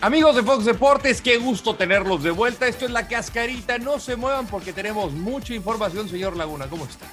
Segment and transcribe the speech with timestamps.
[0.00, 2.68] Amigos de Fox Deportes, qué gusto tenerlos de vuelta.
[2.68, 3.78] Esto es la cascarita.
[3.78, 6.68] No se muevan porque tenemos mucha información, señor Laguna.
[6.68, 7.06] ¿Cómo está?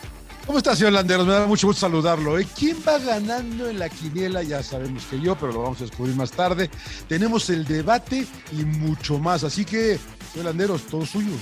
[0.45, 1.25] ¿Cómo está, señor Landeros?
[1.25, 2.37] Me da mucho gusto saludarlo.
[2.37, 2.45] ¿eh?
[2.55, 4.43] ¿Quién va ganando en la quiniela?
[4.43, 6.69] Ya sabemos que yo, pero lo vamos a descubrir más tarde.
[7.07, 9.43] Tenemos el debate y mucho más.
[9.43, 9.97] Así que,
[10.31, 11.33] señor Landeros, todo suyo.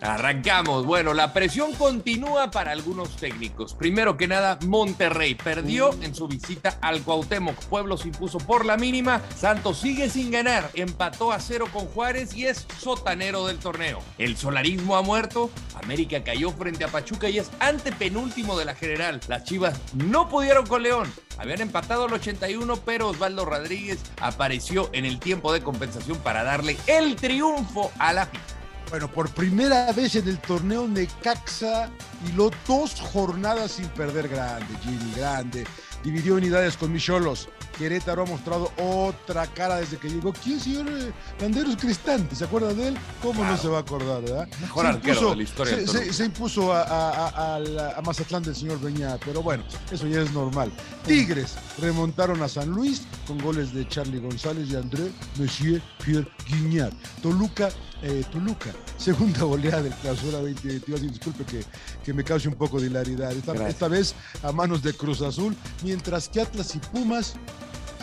[0.00, 0.86] Arrancamos.
[0.86, 3.74] Bueno, la presión continúa para algunos técnicos.
[3.74, 7.56] Primero que nada, Monterrey perdió en su visita al Cuauhtémoc.
[7.66, 9.20] Pueblo se impuso por la mínima.
[9.36, 10.70] Santos sigue sin ganar.
[10.74, 14.00] Empató a cero con Juárez y es sotanero del torneo.
[14.18, 15.50] El solarismo ha muerto.
[15.82, 19.20] América cayó frente a Pachuca y es antepenúltimo de la general.
[19.28, 21.12] Las Chivas no pudieron con León.
[21.38, 26.76] Habían empatado al 81, pero Osvaldo Rodríguez apareció en el tiempo de compensación para darle
[26.86, 28.49] el triunfo a la FIFA.
[28.90, 31.88] Bueno, por primera vez en el torneo Necaxa
[32.26, 35.64] hiló dos jornadas sin perder grande, Jimmy, grande.
[36.02, 37.48] Dividió unidades con Micholos.
[37.78, 40.32] Querétaro ha mostrado otra cara desde que llegó.
[40.32, 42.34] ¿Quién, señor eh, Landeros Cristante?
[42.34, 42.98] ¿Se acuerda de él?
[43.22, 44.48] ¿Cómo no se va a acordar, verdad?
[44.60, 45.76] Mejor arquero de la historia.
[45.76, 50.06] Se, se, se impuso a, a, a, a, Mazatlán del señor Beñá, pero bueno, eso
[50.06, 50.72] ya es normal.
[51.06, 56.92] Tigres remontaron a San Luis con goles de Charlie González y André Monsieur Pierre Guignard.
[57.22, 57.70] Toluca
[58.02, 61.02] eh, Toluca, segunda goleada del clausura 2022.
[61.02, 61.64] Disculpe que,
[62.04, 63.32] que, me cause un poco de hilaridad.
[63.32, 67.34] Esta, esta, vez a manos de Cruz Azul, mientras que Atlas y Pumas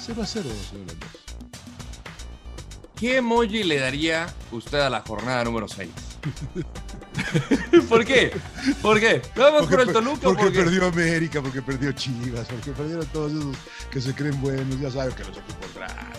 [0.06, 1.28] 0 a 0, señor Andrés.
[2.96, 5.90] ¿Qué emoji le daría usted a la jornada número 6?
[7.90, 8.32] ¿Por qué?
[8.82, 9.22] ¿Por qué?
[9.36, 10.22] Vamos porque, por el Toluca.
[10.22, 13.56] Porque, porque perdió América, porque perdió Chivas, porque perdieron todos esos
[13.92, 14.80] que se creen buenos.
[14.80, 16.17] Ya saben que los equipos grandes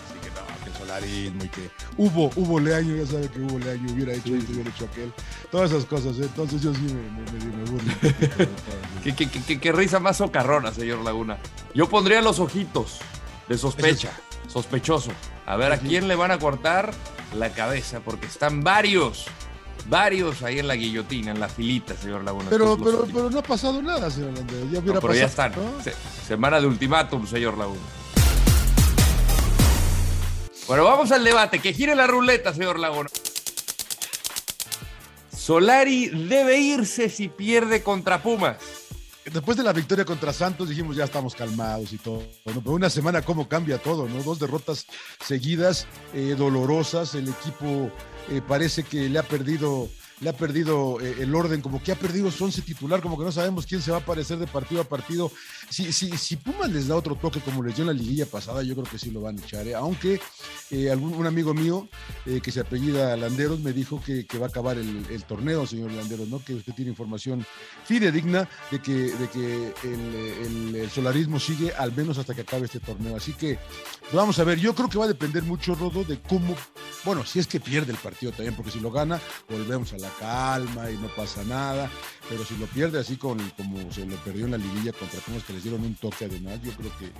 [0.89, 4.69] solarismo y que hubo, hubo Leaño, ya sabe que hubo Leaño, hubiera hecho esto, hubiera
[4.69, 5.13] hecho aquel.
[5.51, 6.17] Todas esas cosas.
[6.17, 6.23] ¿eh?
[6.23, 7.93] Entonces yo sí me, me, me, me burlo.
[9.03, 11.37] ¿Qué, qué, qué, qué, risa más socarrona, señor Laguna.
[11.73, 12.99] Yo pondría los ojitos
[13.47, 14.11] de sospecha,
[14.47, 15.11] sospechoso.
[15.45, 16.91] A ver a quién le van a cortar
[17.35, 19.25] la cabeza, porque están varios
[19.87, 22.47] varios ahí en la guillotina, en la filita, señor Laguna.
[22.49, 24.33] Pero, pero, pero no ha pasado nada, señor.
[24.71, 25.53] Ya no, pero pasado, ya están.
[26.27, 27.81] semana de ultimátum, señor Laguna.
[30.69, 31.57] Bueno, vamos al debate.
[31.57, 33.09] Que gire la ruleta, señor Laguna.
[35.35, 38.57] Solari debe irse si pierde contra Pumas.
[39.25, 43.23] Después de la victoria contra Santos dijimos ya estamos calmados y todo, pero una semana
[43.23, 44.07] cómo cambia todo.
[44.23, 44.85] Dos derrotas
[45.25, 47.91] seguidas, eh, dolorosas, el equipo
[48.29, 49.89] eh, parece que le ha perdido,
[50.21, 53.23] le ha perdido eh, el orden, como que ha perdido su once titular, como que
[53.23, 55.31] no sabemos quién se va a aparecer de partido a partido.
[55.69, 58.63] Si, si, si Pumas les da otro toque como les dio en la liguilla pasada,
[58.63, 59.75] yo creo que sí lo van a echar, ¿eh?
[59.75, 60.19] aunque
[60.91, 61.87] algún, un amigo mío
[62.43, 65.91] que se apellida Landeros me dijo que, que va a acabar el, el, torneo, señor
[65.91, 66.43] Landeros, ¿no?
[66.43, 67.45] que usted tiene información
[67.85, 70.15] fidedigna de que, de que el,
[70.45, 73.15] el, el solarismo sigue al menos hasta que acabe este torneo.
[73.15, 73.57] Así que
[74.13, 76.55] vamos a ver, yo creo que va a depender mucho, Rodo, de cómo,
[77.03, 79.19] bueno, si es que pierde el partido también, porque si lo gana,
[79.49, 81.89] volvemos a la calma y no pasa nada,
[82.29, 85.43] pero si lo pierde así con, como se lo perdió en la liguilla contra Pumas
[85.43, 87.11] que les dieron un toque además, yo creo que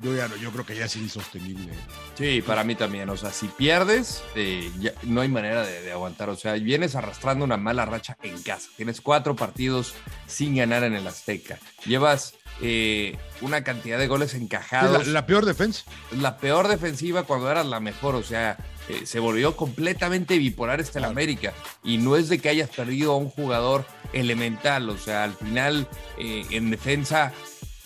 [0.00, 1.72] yo ya no, yo creo que ya es insostenible.
[2.16, 4.70] Sí, para mí también, o sea, si pierdes, eh,
[5.02, 8.68] no hay manera de, de, aguantar, o sea, vienes arrastrando una mala racha en casa,
[8.76, 9.94] tienes cuatro partidos
[10.26, 15.06] sin ganar en el Azteca, llevas eh, una cantidad de goles encajados.
[15.06, 15.82] La, la, peor defensa.
[16.12, 18.56] La peor defensiva cuando eras la mejor, o sea,
[18.88, 21.52] eh, se volvió completamente bipolar este el América.
[21.82, 25.88] Y no es de que hayas perdido a un jugador elemental, o sea, al final
[26.18, 27.32] eh, en defensa.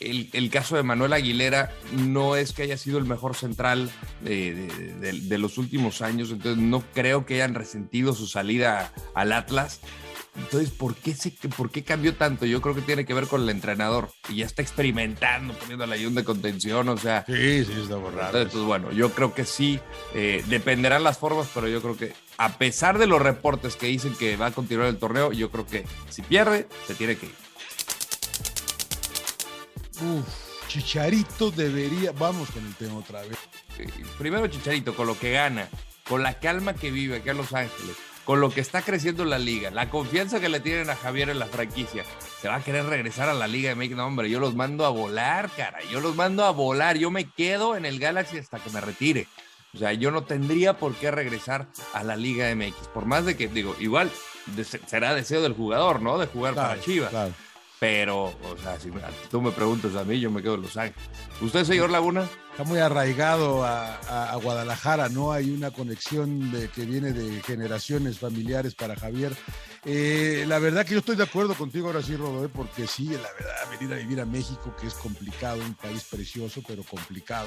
[0.01, 3.91] El, el, caso de Manuel Aguilera no es que haya sido el mejor central
[4.21, 8.93] de, de, de, de los últimos años, entonces no creo que hayan resentido su salida
[9.14, 9.81] al Atlas.
[10.38, 12.46] Entonces, ¿por qué, se, ¿por qué cambió tanto?
[12.46, 14.11] Yo creo que tiene que ver con el entrenador.
[14.29, 17.25] Y ya está experimentando, poniendo la ayuda de contención, o sea.
[17.26, 18.38] Sí, sí, está borrado.
[18.38, 19.81] Entonces, bueno, yo creo que sí,
[20.14, 24.14] eh, dependerán las formas, pero yo creo que a pesar de los reportes que dicen
[24.14, 27.35] que va a continuar el torneo, yo creo que si pierde, se tiene que ir.
[30.00, 32.12] Uf, Chicharito debería.
[32.12, 33.37] Vamos con el tema otra vez.
[33.79, 35.69] Eh, primero, Chicharito, con lo que gana,
[36.08, 37.96] con la calma que vive aquí en Los Ángeles
[38.28, 41.38] con lo que está creciendo la liga, la confianza que le tienen a Javier en
[41.38, 42.04] la franquicia,
[42.42, 43.96] se va a querer regresar a la Liga de México.
[43.96, 45.78] No, hombre, yo los mando a volar, cara.
[45.90, 46.98] Yo los mando a volar.
[46.98, 49.26] Yo me quedo en el Galaxy hasta que me retire.
[49.72, 52.88] O sea, yo no tendría por qué regresar a la Liga MX.
[52.92, 54.10] Por más de que, digo, igual
[54.86, 56.19] será deseo del jugador, ¿no?
[56.19, 57.10] De jugar para Chivas.
[57.80, 58.90] Pero, o sea, si
[59.30, 61.08] tú me preguntas a mí, yo me quedo en Los Ángeles.
[61.40, 62.28] ¿Usted, señor Laguna?
[62.50, 65.30] Está muy arraigado a, Guadalajara, ¿no?
[65.30, 69.32] Hay una conexión que viene de generaciones familiares para Javier.
[69.84, 73.32] Eh, la verdad que yo estoy de acuerdo contigo ahora sí, Rodolfo, porque sí, la
[73.38, 77.46] verdad, venir a vivir a México, que es complicado, un país precioso, pero complicado,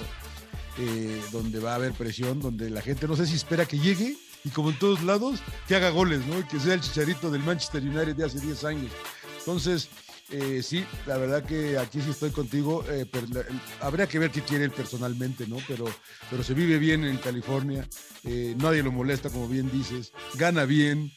[0.79, 4.15] eh, donde va a haber presión, donde la gente no sé si espera que llegue
[4.45, 6.47] y como en todos lados, que haga goles, ¿no?
[6.47, 8.91] Que sea el chicharito del Manchester United de hace 10 años.
[9.39, 9.89] Entonces,
[10.31, 12.83] eh, sí, la verdad que aquí sí estoy contigo.
[12.89, 13.05] Eh,
[13.81, 15.57] habría que ver qué quiere personalmente, ¿no?
[15.67, 15.85] Pero,
[16.29, 17.87] pero se vive bien en California.
[18.23, 20.13] Eh, nadie lo molesta, como bien dices.
[20.35, 21.11] Gana bien.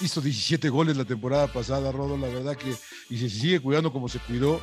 [0.00, 2.16] Hizo 17 goles la temporada pasada, Rodo.
[2.16, 2.70] La verdad que,
[3.10, 4.60] y si se sigue cuidando como se cuidó,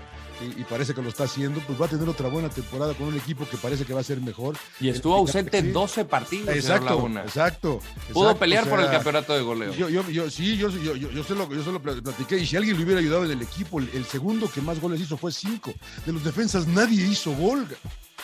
[0.57, 3.15] y, parece que lo está haciendo, pues va a tener otra buena temporada con un
[3.15, 4.57] equipo que parece que va a ser mejor.
[4.79, 6.55] Y estuvo ausente en 12 partidos.
[6.55, 7.79] Exacto, exacto.
[8.11, 9.73] Pudo pelear por el campeonato de goleo.
[9.73, 12.37] Yo, yo, yo sí, yo, yo, yo, se lo, yo se lo platiqué.
[12.37, 15.17] Y si alguien le hubiera ayudado en el equipo, el, segundo que más goles hizo
[15.17, 15.73] fue 5.
[16.05, 17.67] De los defensas nadie hizo gol.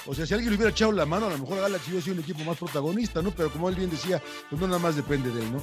[0.06, 2.16] O sea, si alguien le hubiera echado la mano, a lo mejor Galaxy hubiera sido
[2.16, 3.32] un equipo más protagonista, ¿no?
[3.32, 5.62] Pero como él bien decía, pues no nada más depende de él, ¿no?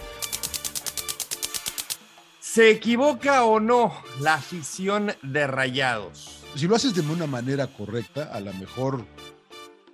[2.56, 6.42] ¿Se equivoca o no la afición de Rayados?
[6.54, 9.04] Si lo haces de una manera correcta, a lo mejor,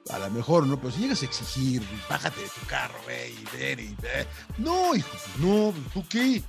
[0.09, 0.79] a lo mejor, ¿no?
[0.79, 4.29] Pero si llegas a exigir, bájate de tu carro, ve y ver y ve.
[4.59, 5.09] No, hijo,
[5.41, 6.41] no, ¿tú qué?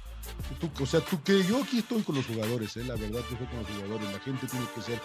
[0.80, 2.84] O sea, tú que yo aquí estoy con los jugadores, ¿eh?
[2.86, 4.12] la verdad, yo estoy con los jugadores.
[4.12, 4.96] La gente tiene que ser.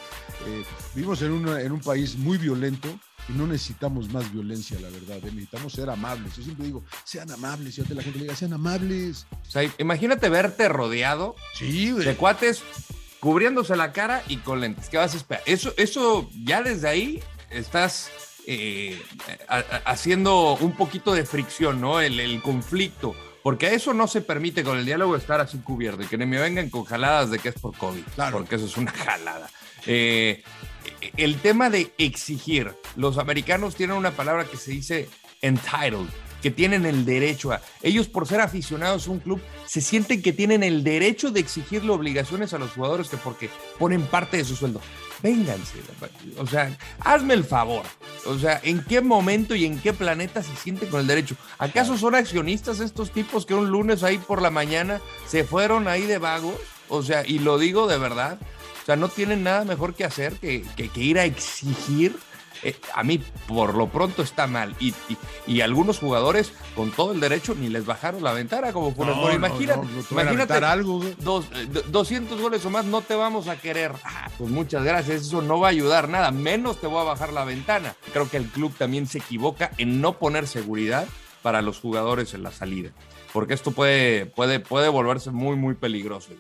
[0.47, 2.89] Eh, vivimos en, en un país muy violento
[3.29, 5.19] y no necesitamos más violencia, la verdad.
[5.19, 5.31] ¿eh?
[5.33, 6.37] Necesitamos ser amables.
[6.37, 7.79] Yo siempre digo, sean amables.
[7.79, 9.27] Y la gente le diga, sean amables.
[9.47, 12.63] O sea, imagínate verte rodeado de cuates
[13.21, 14.89] cubriéndose la cara y con lentes.
[14.89, 15.43] ¿Qué vas a esperar?
[15.47, 18.11] Eso, eso ya desde ahí estás.
[18.51, 18.99] Eh,
[19.85, 22.01] haciendo un poquito de fricción, ¿no?
[22.01, 26.07] El, el conflicto porque eso no se permite con el diálogo estar así cubierto y
[26.07, 28.03] que no me vengan con jaladas de que es por COVID.
[28.15, 28.39] Claro.
[28.39, 29.51] Porque eso es una jalada.
[29.87, 30.43] Eh,
[31.17, 32.75] el tema de exigir.
[32.97, 35.09] Los americanos tienen una palabra que se dice
[35.41, 36.09] entitled,
[36.43, 37.61] que tienen el derecho a.
[37.83, 41.91] Ellos, por ser aficionados a un club, se sienten que tienen el derecho de exigirle
[41.91, 44.81] obligaciones a los jugadores que porque ponen parte de su sueldo
[45.23, 45.79] vénganse.
[46.39, 47.85] O sea, hazme el favor.
[48.29, 51.35] O sea, ¿en qué momento y en qué planeta se siente con el derecho?
[51.59, 56.03] ¿Acaso son accionistas estos tipos que un lunes ahí por la mañana se fueron ahí
[56.03, 56.57] de vagos?
[56.89, 58.39] O sea, y lo digo de verdad.
[58.83, 62.17] O sea, no tienen nada mejor que hacer que, que, que ir a exigir
[62.63, 64.75] eh, a mí por lo pronto está mal.
[64.81, 64.95] Y,
[65.47, 69.33] y, algunos jugadores con todo el derecho ni les bajaron la ventana como fue no,
[69.33, 71.47] imagínate, imagínate algo, dos,
[71.89, 73.93] 200 goles o más no te vamos a querer.
[74.05, 77.33] Ah, pues muchas gracias, eso no va a ayudar nada, menos te voy a bajar
[77.33, 77.95] la ventana.
[78.13, 81.07] Creo que el club también se equivoca en no poner seguridad
[81.43, 82.91] para los jugadores en la salida,
[83.33, 86.31] porque esto puede, puede, puede volverse muy, muy peligroso.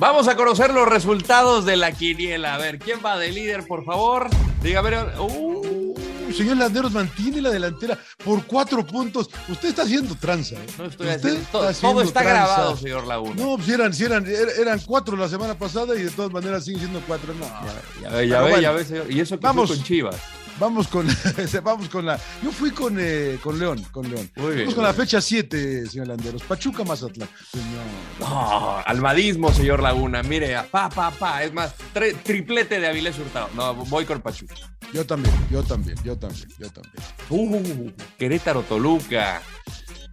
[0.00, 2.54] Vamos a conocer los resultados de la quiniela.
[2.54, 4.30] A ver, ¿quién va de líder, por favor?
[4.62, 5.14] Ver.
[5.18, 5.94] Uh.
[6.34, 9.28] Señor Landeros mantiene la delantera por cuatro puntos.
[9.46, 10.54] Usted está haciendo tranza.
[10.54, 10.66] ¿eh?
[10.78, 13.34] No estoy haciendo, todo, está grabado, señor Laguna.
[13.34, 16.64] No, pues eran, si eran, er, eran cuatro la semana pasada y de todas maneras
[16.64, 17.34] siguen siendo cuatro.
[17.34, 17.46] No.
[18.00, 19.10] Ya, ve, ya ve, ya ve, señor.
[19.12, 19.70] Y eso que Vamos.
[19.70, 20.16] con Chivas.
[20.60, 21.06] Vamos con,
[21.64, 22.20] vamos con la.
[22.42, 24.30] Yo fui con, eh, con León, con León.
[24.36, 26.42] vamos con la fecha 7, señor Landeros.
[26.42, 27.30] Pachuca Mazatlán.
[27.50, 27.82] Señor.
[28.20, 30.22] No, almadismo, señor Laguna.
[30.22, 31.42] Mire, pa, pa, pa.
[31.42, 31.74] Es más,
[32.22, 33.48] triplete de Avilés Hurtado.
[33.54, 34.54] No, voy con Pachuca.
[34.92, 36.94] Yo también, yo también, yo también, yo también.
[37.30, 39.40] Uh, Querétaro Toluca.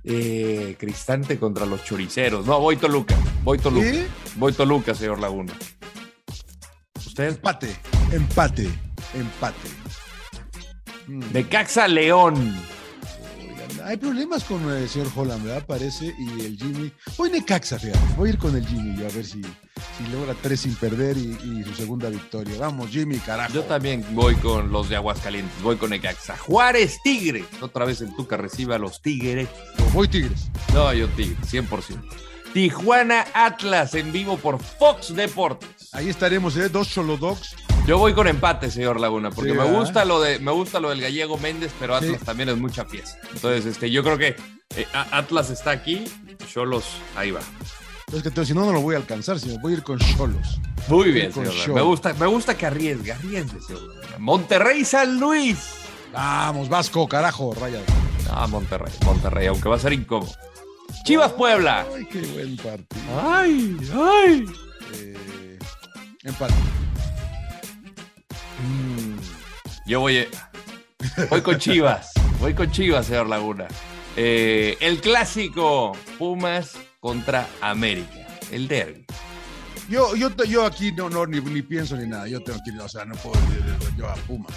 [0.05, 2.45] Eh, Cristante contra los choriceros.
[2.45, 3.17] No, voy Toluca.
[3.43, 3.97] Voy Toluca.
[4.37, 5.51] Voy Toluca, señor Laguna.
[6.95, 7.27] ¿Usted?
[7.27, 7.75] Empate,
[8.13, 8.69] empate,
[9.13, 9.86] empate.
[11.07, 12.55] De Caxa León.
[13.85, 15.65] Hay problemas con el señor Holland, ¿verdad?
[15.65, 16.91] Parece, y el Jimmy.
[17.17, 17.99] Voy Caxa, fíjate.
[18.17, 21.63] Voy a ir con el Jimmy a ver si, si logra tres sin perder y,
[21.63, 22.55] su segunda victoria.
[22.59, 23.53] Vamos, Jimmy, carajo.
[23.53, 26.35] Yo también voy con los de Aguascalientes, voy con Necaxa.
[26.37, 27.45] Juárez Tigres.
[27.61, 29.47] Otra vez el Tuca recibe a los Tigres.
[29.93, 30.49] voy Tigres.
[30.73, 32.03] No, yo Tigres, 100%.
[32.53, 35.93] Tijuana Atlas en vivo por Fox Deportes.
[35.93, 36.67] Ahí estaremos, ¿eh?
[36.67, 37.55] Dos solo dogs
[37.87, 40.99] yo voy con empate, señor Laguna, porque me gusta lo de me gusta lo del
[40.99, 43.17] gallego Méndez, pero Atlas también es mucha pieza.
[43.33, 44.35] Entonces, este, yo creo que
[44.75, 46.03] eh, Atlas está aquí,
[46.51, 46.83] Cholos
[47.15, 47.39] ahí va.
[48.11, 50.59] Es que si no, no lo voy a alcanzar, sino voy a ir con Cholos.
[50.89, 51.53] Muy bien, señor.
[51.73, 53.81] Me gusta, me gusta que arriesgue, arriesgue, señor.
[54.19, 55.57] Monterrey San Luis.
[56.11, 57.79] Vamos, Vasco, carajo, raya.
[58.29, 60.31] Ah, Monterrey, Monterrey, aunque va a ser incómodo.
[61.05, 61.85] Chivas Puebla.
[61.95, 63.01] Ay, qué buen partido.
[63.21, 64.45] Ay, ay.
[64.93, 65.59] Eh,
[66.23, 66.53] empate.
[68.59, 69.17] Mm,
[69.85, 70.27] Yo voy,
[71.29, 72.11] voy con Chivas.
[72.39, 73.67] Voy con Chivas, señor Laguna.
[74.15, 78.27] Eh, el clásico Pumas contra América.
[78.51, 79.05] El derby.
[79.89, 82.27] Yo, yo, yo aquí no, no ni, ni pienso ni nada.
[82.27, 83.63] Yo tengo que ir, o sea, no puedo ir
[83.97, 84.47] yo a Puma.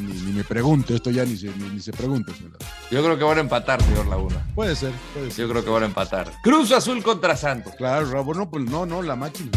[0.00, 2.32] Ni, ni me pregunte, esto ya ni se, ni, ni se pregunte.
[2.34, 2.56] señor.
[2.90, 4.46] Yo creo que van a empatar, señor Laguna.
[4.54, 5.46] Puede ser, puede ser.
[5.46, 6.30] Yo creo que van a empatar.
[6.42, 7.74] Cruz Azul contra Santos.
[7.76, 9.50] Claro, Rabo, no, pues no, no, la máquina.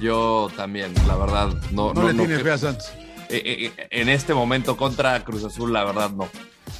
[0.00, 1.92] Yo también, la verdad, no.
[1.92, 2.86] No, no, le no tiene cre- fe a Santos.
[3.28, 6.28] eh, eh, eh, en este momento contra Cruz Azul, la verdad, no.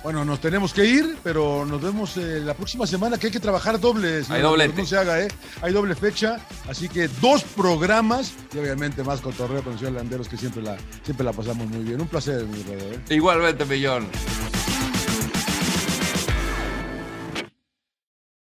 [0.05, 3.41] Bueno, nos tenemos que ir, pero nos vemos eh, la próxima semana que hay que
[3.41, 4.23] trabajar doble.
[4.23, 4.37] señor.
[4.37, 4.81] Hay doblete.
[4.83, 5.29] No se haga, ¿eh?
[5.61, 10.29] Hay doble fecha, así que dos programas y obviamente más cotorreo con el señor Landeros
[10.29, 12.01] que siempre la, siempre la pasamos muy bien.
[12.01, 13.01] Un placer, mi ¿eh?
[13.11, 14.07] Igualmente, Millón.